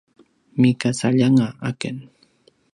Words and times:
migacaljanga 0.61 1.47
aken 1.69 1.97